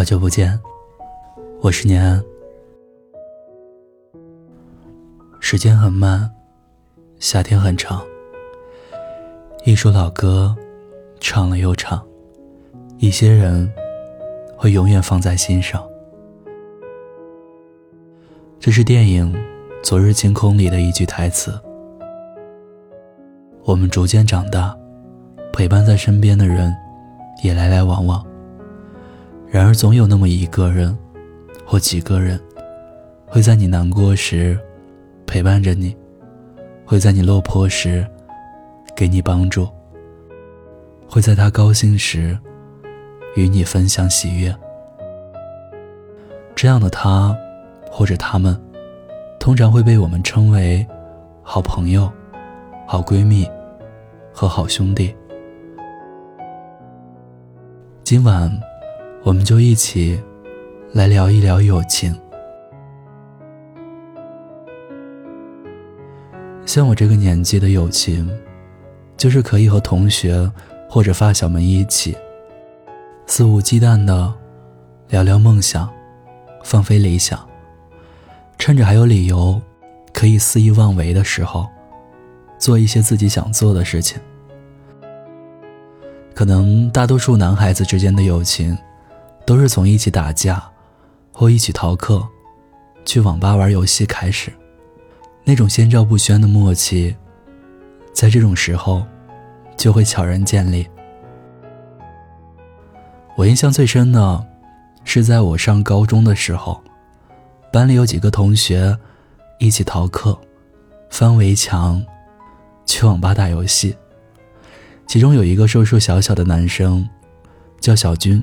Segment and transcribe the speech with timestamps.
[0.00, 0.58] 好久不见，
[1.60, 2.24] 我是年安。
[5.40, 6.30] 时间很慢，
[7.18, 8.02] 夏天很长。
[9.66, 10.56] 一首老歌，
[11.20, 12.02] 唱了又唱。
[12.96, 13.70] 一些人，
[14.56, 15.86] 会永远放在心上。
[18.58, 19.30] 这是电影
[19.82, 21.52] 《昨日晴空》里的一句台词。
[23.64, 24.74] 我们逐渐长大，
[25.52, 26.74] 陪伴在身边的人，
[27.44, 28.26] 也来来往往。
[29.52, 30.96] 然而，总有那么一个人，
[31.66, 32.40] 或几个人，
[33.26, 34.56] 会在你难过时
[35.26, 35.96] 陪伴着你，
[36.84, 38.06] 会在你落魄时
[38.94, 39.68] 给你帮助，
[41.08, 42.38] 会在他高兴时
[43.34, 44.54] 与你分享喜悦。
[46.54, 47.36] 这样的他，
[47.90, 48.56] 或者他们，
[49.40, 50.86] 通常会被我们称为
[51.42, 52.08] 好朋友、
[52.86, 53.50] 好闺蜜
[54.32, 55.12] 和好兄弟。
[58.04, 58.69] 今晚。
[59.22, 60.18] 我们就一起
[60.94, 62.18] 来聊一聊友情。
[66.64, 68.28] 像我这个年纪的友情，
[69.18, 70.50] 就是可以和同学
[70.88, 72.16] 或者发小们一起
[73.26, 74.32] 肆无忌惮的
[75.08, 75.92] 聊聊梦想，
[76.64, 77.46] 放飞理想，
[78.56, 79.60] 趁着还有理由
[80.14, 81.68] 可以肆意妄为的时候，
[82.58, 84.18] 做一些自己想做的事情。
[86.34, 88.76] 可能大多数男孩子之间的友情。
[89.50, 90.62] 都是从一起打架，
[91.32, 92.24] 或一起逃课，
[93.04, 94.48] 去网吧玩游戏开始，
[95.42, 97.16] 那种心照不宣的默契，
[98.12, 99.04] 在这种时候，
[99.76, 100.88] 就会悄然建立。
[103.34, 104.46] 我印象最深的，
[105.02, 106.80] 是在我上高中的时候，
[107.72, 108.96] 班里有几个同学，
[109.58, 110.40] 一起逃课，
[111.10, 112.00] 翻围墙，
[112.86, 113.96] 去网吧打游戏。
[115.08, 117.04] 其中有一个瘦瘦小小的男生，
[117.80, 118.40] 叫小军。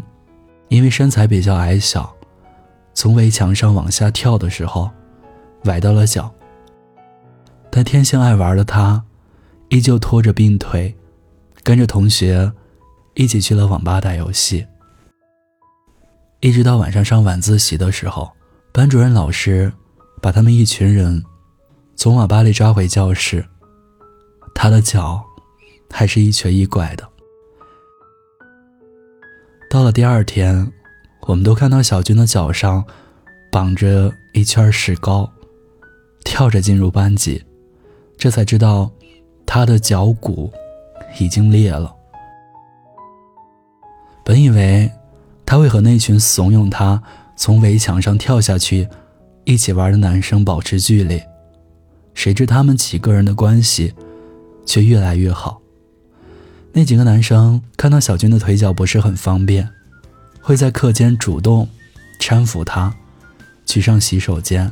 [0.70, 2.14] 因为身材比较矮小，
[2.94, 4.90] 从围墙上往下跳的时候，
[5.64, 6.34] 崴到了脚。
[7.70, 9.04] 但天性爱玩的他，
[9.70, 10.96] 依旧拖着病腿，
[11.64, 12.52] 跟着同学
[13.14, 14.66] 一起去了网吧打游戏。
[16.40, 18.32] 一直到晚上上晚自习的时候，
[18.72, 19.72] 班主任老师
[20.22, 21.24] 把他们一群人
[21.96, 23.46] 从网吧里抓回教室，
[24.54, 25.24] 他的脚
[25.90, 27.08] 还是一瘸一拐的。
[29.70, 30.72] 到了第二天，
[31.22, 32.84] 我们都看到小军的脚上
[33.52, 35.30] 绑着一圈石膏，
[36.24, 37.44] 跳着进入班级，
[38.18, 38.90] 这才知道
[39.46, 40.52] 他的脚骨
[41.20, 41.94] 已经裂了。
[44.24, 44.90] 本以为
[45.46, 47.02] 他会和那群怂恿他
[47.36, 48.88] 从围墙上跳下去
[49.44, 51.22] 一起玩的男生保持距离，
[52.14, 53.94] 谁知他们几个人的关系
[54.66, 55.62] 却越来越好。
[56.78, 59.68] 那几个男生看到小军的腿脚不是很方便，
[60.40, 61.68] 会在课间主动
[62.20, 62.94] 搀扶他
[63.66, 64.72] 去上洗手间，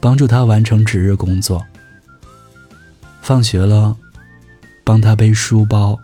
[0.00, 1.62] 帮助他完成值日工作。
[3.20, 3.94] 放学了，
[4.82, 5.98] 帮他背书包，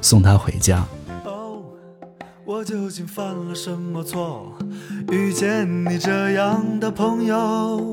[0.00, 0.86] 送他回家。
[2.44, 4.56] 我究竟犯了什么错？
[5.10, 7.92] 遇见你这样的朋友，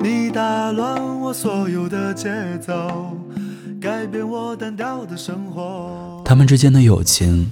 [0.00, 3.16] 你打乱我所有的节奏。
[3.82, 6.22] 改变我单调的生活。
[6.24, 7.50] 他们之间的友情，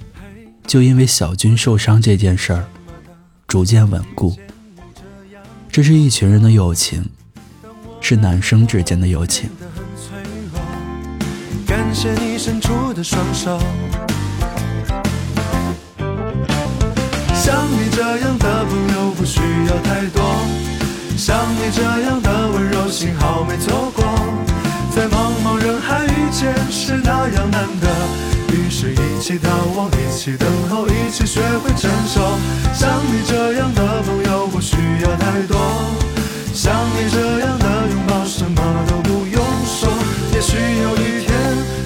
[0.65, 2.65] 就因为小军受伤这件事儿，
[3.49, 4.37] 逐渐稳固。
[5.73, 7.05] 这是一群人的友情，
[8.01, 9.51] 是男生之间的友情。
[11.67, 13.59] 感谢你伸出的双手。
[17.35, 20.23] 像你这样的朋友不需要太多，
[21.17, 24.05] 像你这样的温柔，幸好没错过。
[24.91, 27.89] 在茫茫人海遇见是那样难得，
[28.53, 32.21] 于是一起逃亡，一起等候，一起学会承受。
[32.75, 35.57] 像你这样的朋友不需要太多，
[36.53, 39.89] 像你这样的拥抱什么都不用说。
[40.35, 41.31] 也许有一天，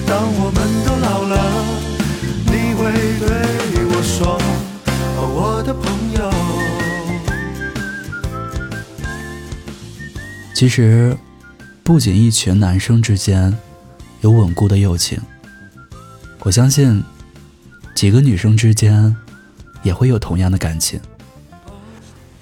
[0.07, 1.33] 当我们都老了，
[2.47, 3.29] 你会对
[3.85, 4.37] 我说
[5.15, 5.83] ：“哦，我的朋
[6.17, 6.19] 友。”
[10.55, 11.15] 其实。
[11.85, 13.55] 不仅一群男生之间
[14.21, 15.21] 有稳固的友情，
[16.39, 17.03] 我相信
[17.93, 19.15] 几个女生之间
[19.83, 20.99] 也会有同样的感情。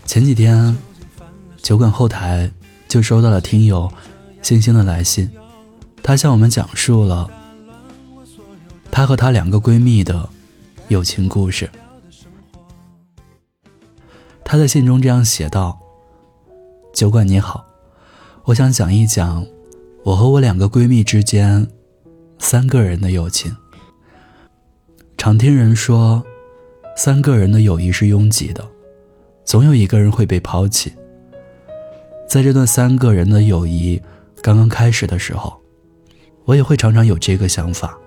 [0.05, 0.73] 前几天
[1.61, 2.49] 酒馆后台
[2.87, 3.91] 就收到了听友
[4.41, 5.29] 星星的来信，
[6.01, 7.29] 她向我们讲述了
[8.89, 10.29] 她和她两个闺蜜的
[10.87, 11.69] 友情故事。
[14.45, 15.77] 她在信中这样写道
[16.95, 17.65] ：“酒馆你好。”
[18.45, 19.45] 我想讲一讲
[20.03, 21.65] 我和我两个闺蜜之间
[22.39, 23.55] 三个人的友情。
[25.17, 26.21] 常听人说，
[26.97, 28.61] 三个人的友谊是拥挤的，
[29.45, 30.91] 总有一个人会被抛弃。
[32.27, 34.01] 在这段三个人的友谊
[34.41, 35.53] 刚刚开始的时候，
[36.43, 37.97] 我也会常常有这个想法。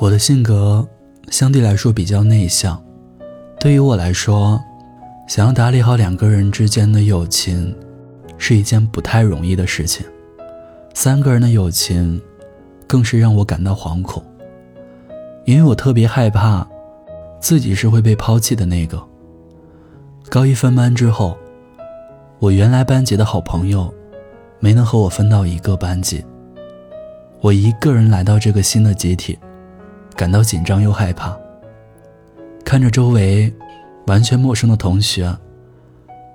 [0.00, 0.84] 我的性格
[1.30, 2.82] 相对来说比较内向，
[3.60, 4.60] 对于我来说，
[5.28, 7.72] 想要打理好两个人之间的友情，
[8.46, 10.04] 是一件不太容易的事情。
[10.92, 12.20] 三个人的友情，
[12.86, 14.22] 更是让我感到惶恐，
[15.46, 16.68] 因为我特别害怕，
[17.40, 19.02] 自己是会被抛弃的那个。
[20.28, 21.34] 高一分班之后，
[22.38, 23.90] 我原来班级的好朋友，
[24.60, 26.22] 没能和我分到一个班级。
[27.40, 29.38] 我一个人来到这个新的集体，
[30.14, 31.34] 感到紧张又害怕。
[32.62, 33.50] 看着周围
[34.06, 35.34] 完全陌生的同学，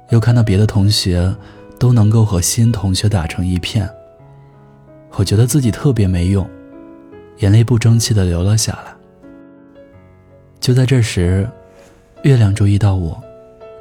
[0.10, 1.32] 又看到别的同学
[1.80, 3.90] 都能够和新同学打成一片。
[5.14, 6.48] 我觉得自己特别没用，
[7.38, 8.94] 眼泪不争气的流了下来。
[10.60, 11.50] 就在这时，
[12.24, 13.20] 月亮注意到我，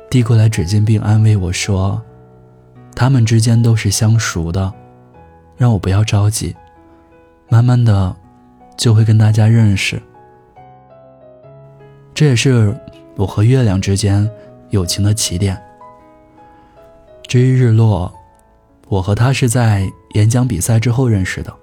[0.09, 2.01] 递过来纸巾并安慰我说
[2.95, 4.73] ：“他们之间都是相熟的，
[5.57, 6.55] 让我不要着急，
[7.49, 8.15] 慢慢的
[8.77, 10.01] 就会跟大家认识。”
[12.15, 12.75] 这也是
[13.17, 14.29] 我和月亮之间
[14.71, 15.61] 友情的起点。
[17.29, 18.13] 至于日落。
[18.89, 21.55] 我和他是在演讲比赛之后认识的。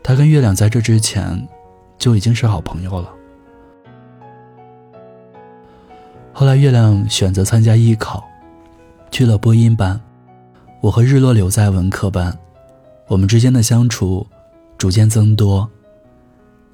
[0.00, 1.46] 他跟月亮在这之前
[1.98, 3.10] 就已经是好朋友了。
[6.32, 8.22] 后来月亮选择参加艺考，
[9.10, 10.00] 去了播音班，
[10.80, 12.36] 我和日落留在文科班。
[13.08, 14.26] 我们之间的相处
[14.78, 15.68] 逐渐增多，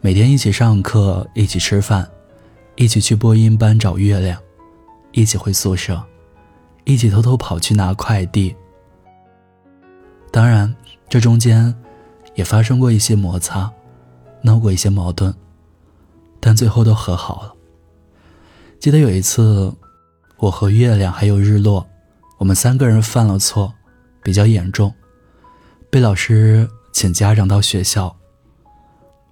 [0.00, 2.06] 每天一起上课，一起吃饭，
[2.76, 4.38] 一起去播音班找月亮，
[5.12, 6.02] 一起回宿舍，
[6.84, 8.54] 一起偷偷跑去拿快递。
[10.30, 10.74] 当然，
[11.08, 11.74] 这中间
[12.34, 13.70] 也发生过一些摩擦，
[14.42, 15.34] 闹过一些矛盾，
[16.38, 17.54] 但最后都和好了。
[18.78, 19.72] 记得有一次，
[20.38, 21.86] 我和月亮还有日落，
[22.38, 23.74] 我们三个人犯了错，
[24.22, 24.94] 比较严重，
[25.90, 28.16] 被老师请家长到学校，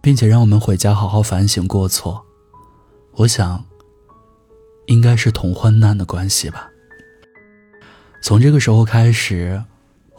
[0.01, 2.25] 并且让我们回家好好反省过错。
[3.13, 3.65] 我想，
[4.87, 6.71] 应该是同患难的关系吧。
[8.21, 9.63] 从这个时候开始。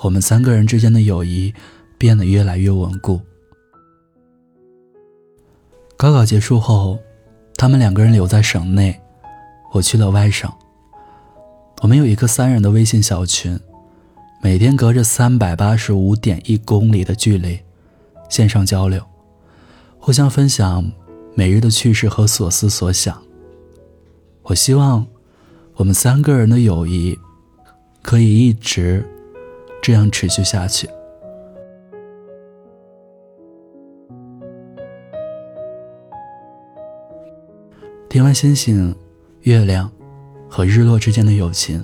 [0.01, 1.53] 我们三个人之间的友谊
[1.97, 3.19] 变得越来越稳固。
[5.97, 6.97] 高考结束后，
[7.57, 8.97] 他们两个人留在省内，
[9.73, 10.49] 我去了外省。
[11.81, 13.59] 我们有一个三人的微信小群，
[14.41, 17.59] 每天隔着三百八十五点一公里的距离，
[18.29, 19.05] 线上交流，
[19.99, 20.89] 互相分享
[21.35, 23.21] 每日的趣事和所思所想。
[24.43, 25.05] 我希望
[25.75, 27.19] 我们三个人的友谊
[28.09, 29.05] 可以一直。
[29.83, 30.89] 这样持续下去。
[38.09, 38.95] 听完星星、
[39.41, 39.89] 月亮
[40.49, 41.83] 和日落之间的友情，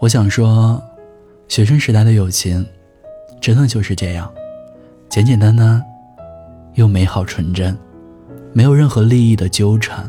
[0.00, 0.80] 我想说，
[1.48, 2.64] 学生时代的友情，
[3.40, 4.32] 真的就是这样，
[5.08, 5.82] 简简单单，
[6.74, 7.76] 又美好纯真，
[8.52, 10.08] 没有任何利益的纠缠，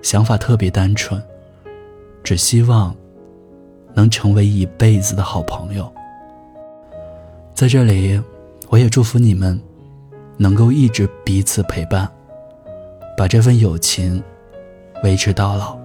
[0.00, 1.22] 想法特别单纯，
[2.24, 2.96] 只希望
[4.00, 5.92] 能成为一辈子的好朋友。
[7.54, 8.18] 在这里，
[8.70, 9.60] 我也祝福你们，
[10.38, 12.10] 能够一直彼此陪伴，
[13.14, 14.22] 把这份友情
[15.04, 15.78] 维持到老。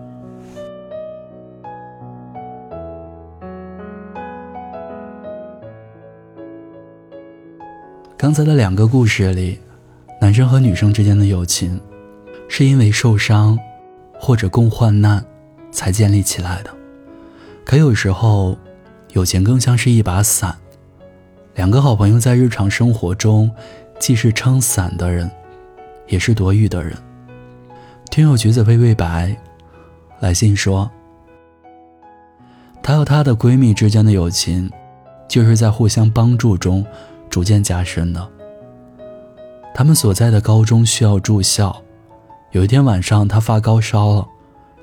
[8.16, 9.60] 刚才的两个故事里，
[10.22, 11.78] 男生和女生之间的友情，
[12.48, 13.60] 是因为受伤
[14.18, 15.22] 或者共患难
[15.70, 16.74] 才建立起来的。
[17.66, 18.56] 可有时候，
[19.14, 20.56] 友情更像是一把伞。
[21.56, 23.50] 两个好朋友在日常生活中，
[24.00, 25.30] 既是撑伞的人，
[26.08, 26.96] 也是躲雨的人。
[28.12, 29.36] 听友橘子微微白
[30.20, 30.90] 来信说，
[32.84, 34.70] 她和她的闺蜜之间的友情，
[35.28, 36.86] 就是在互相帮助中
[37.32, 38.30] 逐渐加深的。
[39.74, 41.76] 他们所在的高中需要住校，
[42.52, 44.28] 有一天晚上她发高烧了，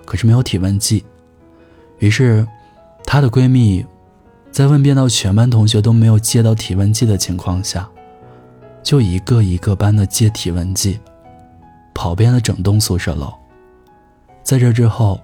[0.04, 1.04] 可是没有体温计，
[1.98, 2.46] 于是
[3.12, 3.84] 她的闺蜜。
[4.50, 7.86] 在问遍到全班同学都没有借到体温计的情况下，
[8.82, 10.98] 就一个一个班的借体温计，
[11.92, 13.30] 跑遍了整栋宿舍楼。
[14.42, 15.20] 在这之后，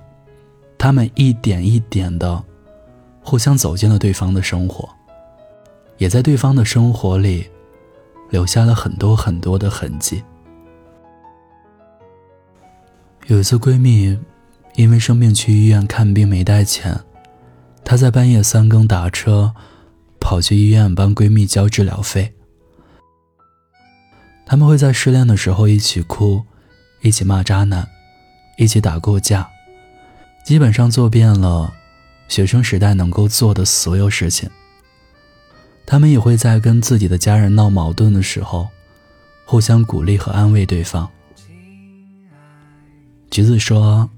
[0.76, 2.44] 他们一点一点的
[3.22, 4.86] 互相走进了对方的生活，
[5.96, 7.46] 也在对方的生活里
[8.28, 10.22] 留下了很多很多的痕迹。
[13.28, 14.18] 有一次，闺蜜
[14.74, 16.94] 因为生病去医院看病没带钱。
[17.90, 19.54] 她在半夜三更打车，
[20.20, 22.34] 跑去医院帮闺蜜交治疗费。
[24.44, 26.44] 他们会在失恋的时候一起哭，
[27.00, 27.88] 一起骂渣男，
[28.58, 29.48] 一起打过架，
[30.44, 31.72] 基本上做遍了
[32.28, 34.50] 学生时代能够做的所有事情。
[35.86, 38.68] 他们也会在跟自己的家人闹矛盾的时候，
[39.46, 41.08] 互相鼓励和安慰对方。
[43.30, 44.10] 橘子说，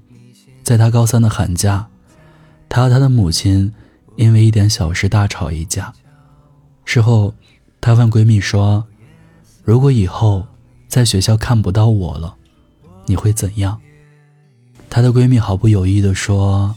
[0.61, 1.87] 在他高三的寒假，
[2.71, 3.73] 他和他的母亲
[4.15, 5.93] 因为一点小事大吵一架。
[6.85, 7.33] 事后，
[7.81, 8.87] 她问闺蜜说
[9.65, 10.47] ：“如果以后
[10.87, 12.33] 在学校看不到我了，
[13.07, 13.77] 你会怎样？”
[14.89, 16.73] 她的闺蜜毫不犹豫地说：“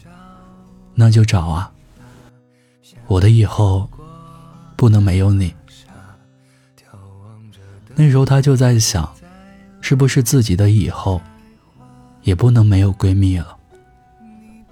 [0.97, 1.73] 那就找啊，
[3.07, 3.89] 我的以后
[4.75, 5.55] 不能没有你。”
[7.95, 9.09] 那时候她就在想，
[9.81, 11.21] 是不是自己的以后
[12.23, 13.54] 也不能没有闺蜜了？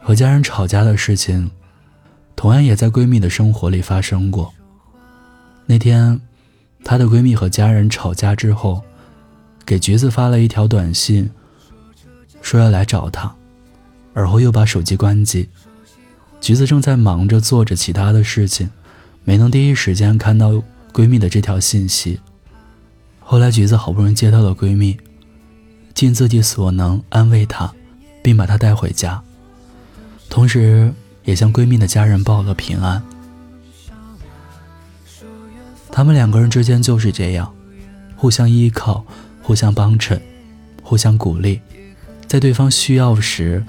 [0.02, 1.50] 和家人吵架的事情，
[2.34, 4.52] 同样也在闺蜜的生活里发生过。
[5.64, 6.20] 那天，
[6.84, 8.82] 她的闺蜜和家人吵架之后，
[9.64, 11.30] 给橘子发了一条短信，
[12.42, 13.32] 说要来找她，
[14.12, 15.48] 而后又把手机关机。
[16.40, 18.68] 橘子正在忙着做着其他的事情，
[19.22, 20.50] 没能第一时间看到
[20.92, 22.18] 闺蜜的这条信息。
[23.20, 24.98] 后来，橘子好不容易接到了闺蜜，
[25.94, 27.72] 尽自己所能安慰她，
[28.20, 29.22] 并把她带回家，
[30.32, 30.90] 同时
[31.24, 33.02] 也向闺蜜的家人报了平安。
[35.90, 37.54] 他们两个人之间就是这样，
[38.16, 39.04] 互相依靠，
[39.42, 40.18] 互相帮衬，
[40.82, 41.60] 互相鼓励，
[42.26, 43.62] 在对方需要时，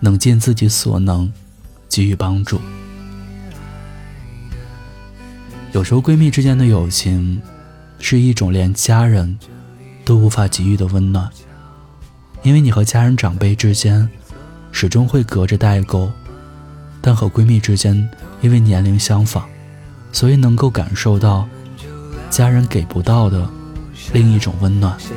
[0.00, 1.32] 能尽自己所能
[1.88, 2.60] 给予帮助。
[5.70, 7.40] 有时候，闺蜜之间的友情，
[8.00, 9.38] 是一种连家人
[10.04, 11.30] 都无法给予的温暖，
[12.42, 14.10] 因为你和家人长辈之间
[14.72, 16.10] 始终会隔着代沟，
[17.00, 18.10] 但和闺蜜之间，
[18.40, 19.48] 因为年龄相仿。
[20.14, 21.48] 所以能够感受到
[22.28, 23.48] 家人给不到的
[24.12, 24.94] 另一种温暖。
[25.00, 25.08] 你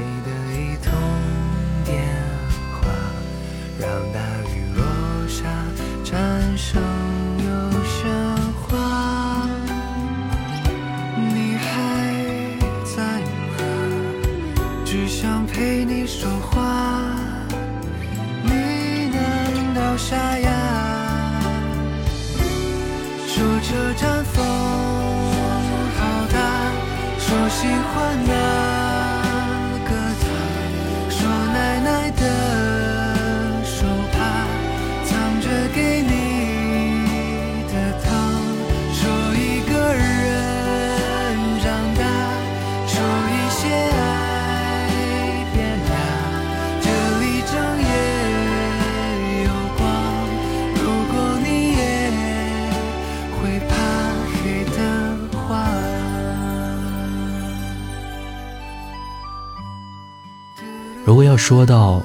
[61.47, 62.01] 说到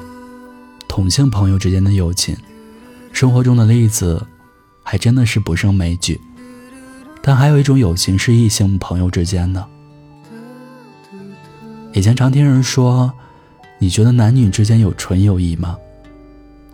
[0.87, 2.37] 同性朋友之间的友情，
[3.11, 4.27] 生活中的例子
[4.83, 6.21] 还真的是不胜枚举。
[7.23, 9.67] 但还有一种友情是异性朋友之间的。
[11.95, 13.11] 以前常听人说
[13.81, 15.79] ：“你觉得男女之间有纯友谊吗？”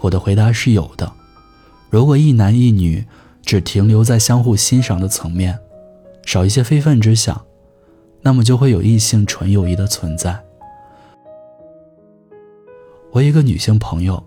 [0.03, 1.13] 我的回答是有的。
[1.89, 3.07] 如果一男一女
[3.45, 5.57] 只停留在相互欣赏的层面，
[6.25, 7.41] 少一些非分之想，
[8.23, 10.43] 那么就会有异性纯友谊的存在。
[13.13, 14.23] 我一个女性朋友，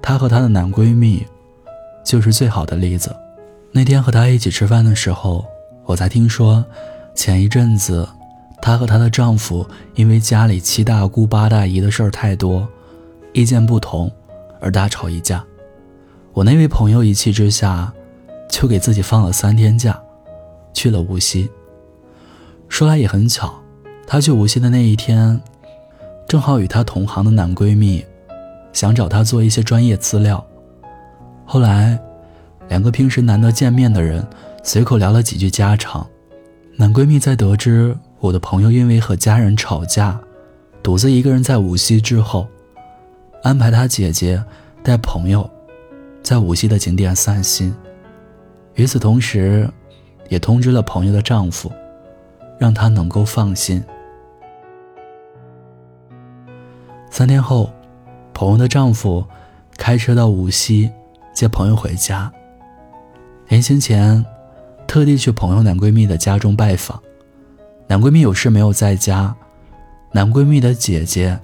[0.00, 1.26] 她和她的男闺蜜，
[2.04, 3.14] 就是最好的例子。
[3.70, 5.44] 那天和她一起吃饭的时候，
[5.84, 6.64] 我才听说，
[7.14, 8.08] 前一阵子，
[8.60, 12.66] 她和她的丈夫因为家里七大姑八大姨的事儿太多，
[13.32, 14.10] 意见不同，
[14.60, 15.44] 而大吵一架。
[16.32, 17.92] 我那位朋友一气之下，
[18.48, 20.00] 就给自己放了三天假，
[20.72, 21.50] 去了无锡。
[22.68, 23.52] 说来也很巧，
[24.06, 25.38] 她去无锡的那一天，
[26.26, 28.02] 正好与她同行的男闺蜜。
[28.72, 30.44] 想找他做一些专业资料，
[31.44, 31.98] 后来，
[32.68, 34.26] 两个平时难得见面的人
[34.62, 36.06] 随口聊了几句家常。
[36.76, 40.18] 男闺蜜在得知我的朋友因为和家人吵架，
[40.82, 42.48] 独自一个人在无锡之后，
[43.42, 44.42] 安排他姐姐
[44.82, 45.48] 带朋友
[46.22, 47.74] 在无锡的景点散心。
[48.74, 49.68] 与此同时，
[50.30, 51.70] 也通知了朋友的丈夫，
[52.58, 53.84] 让他能够放心。
[57.10, 57.70] 三天后。
[58.34, 59.24] 朋友的丈夫
[59.76, 60.90] 开车到无锡
[61.32, 62.32] 接朋友回家。
[63.48, 64.24] 临行前，
[64.86, 67.00] 特地去朋友男闺蜜的家中拜访。
[67.86, 69.34] 男闺蜜有事没有在家，
[70.12, 71.38] 男闺蜜的姐姐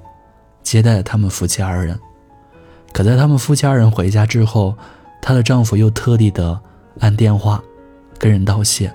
[0.62, 1.98] 接待了他们夫妻二人。
[2.92, 4.74] 可在他们夫妻二人回家之后，
[5.20, 6.58] 她的丈夫又特地的
[7.00, 7.62] 按电话
[8.18, 8.92] 跟人道谢，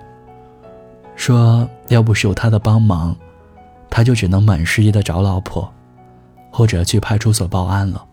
[1.15, 3.15] 说要不是有他的帮忙，
[3.89, 5.72] 他就只能满世界的找老婆。
[6.53, 8.05] 或者去派出所报案了。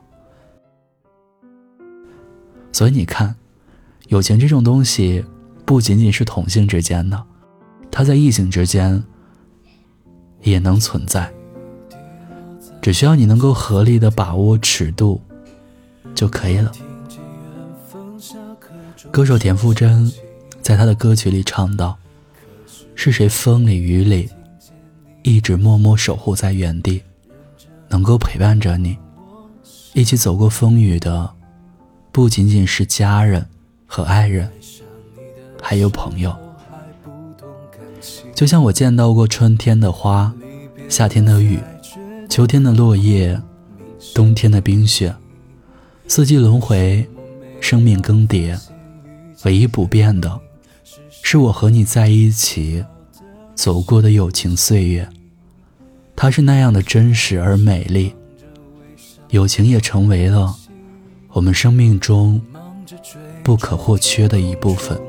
[2.72, 3.36] 所以你看，
[4.08, 5.22] 友情这种东西，
[5.66, 7.22] 不仅仅是同性之间的，
[7.90, 9.04] 它在异性之间
[10.40, 11.30] 也能存在。
[12.80, 15.20] 只需要你能够合理的把握尺度
[16.14, 16.72] 就可以了。
[19.10, 20.10] 歌手田馥甄
[20.62, 21.98] 在他的歌曲里唱道
[22.96, 24.30] ：“是谁风里雨里，
[25.22, 27.02] 一直默默守护在原地，
[27.90, 28.96] 能够陪伴着你，
[29.92, 31.30] 一起走过风雨的，
[32.10, 33.46] 不仅仅是家人
[33.84, 34.50] 和爱人，
[35.60, 36.34] 还有朋友。
[38.34, 40.32] 就像我见到过春天的花，
[40.88, 41.58] 夏天的雨。”
[42.30, 43.42] 秋天的落叶，
[44.14, 45.12] 冬天的冰雪，
[46.06, 47.04] 四季轮回，
[47.60, 48.56] 生命更迭，
[49.42, 50.40] 唯一不变的，
[51.10, 52.84] 是我和你在一起
[53.56, 55.08] 走过的友情岁月。
[56.22, 58.14] 它是那样的真实而美丽，
[59.30, 60.54] 友情也成为了
[61.30, 62.38] 我们生命中
[63.42, 65.00] 不可或缺的一部分。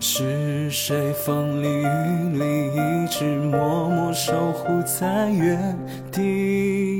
[0.00, 5.78] 是谁风里雨里一直默默守护在原
[6.10, 6.87] 地？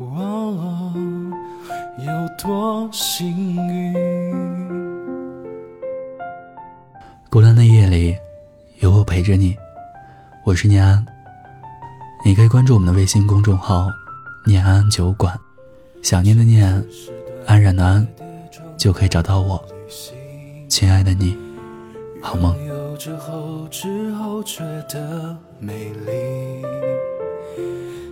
[0.00, 0.94] 哦，
[1.98, 2.06] 有
[2.42, 3.94] 多幸运？
[7.28, 8.16] 孤单的夜里，
[8.78, 9.54] 有我陪着你。
[10.42, 11.04] 我是念安，
[12.24, 13.88] 你可以关注我们的微信公众号
[14.46, 15.38] “念安酒馆”，
[16.02, 16.82] 想念的念，
[17.46, 18.08] 安然的安，
[18.78, 19.62] 就可以找到我。
[20.66, 21.36] 亲爱的你，
[22.22, 22.56] 好梦。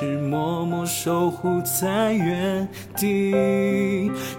[0.00, 3.30] 是默默守护在原地？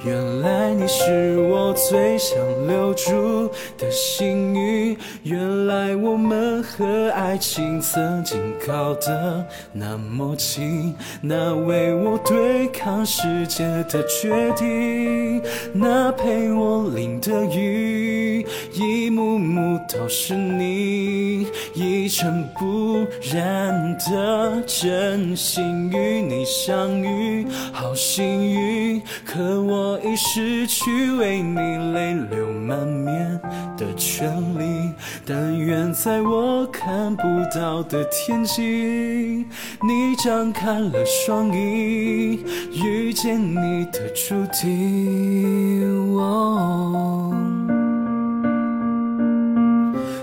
[0.04, 4.98] 原来你是我最想留住的幸运。
[5.24, 21.48] 原来我们和爱情曾经靠得那么近，那为我对抗世界的决定，那陪我淋的雨，一幕幕都是你。
[21.76, 29.02] 一尘不染的真心与你你相遇，好幸运。
[29.26, 31.60] 可我已失去为你
[31.94, 33.38] 泪流满面
[33.76, 34.94] 的权利。
[35.26, 37.24] 但愿在我看不
[37.54, 39.46] 到的天际，
[39.82, 42.40] 你张开了双翼，
[42.72, 45.90] 遇见你的注定。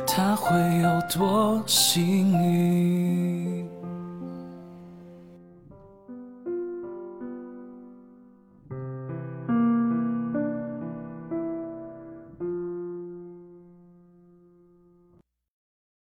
[0.07, 3.25] 他会有多幸运？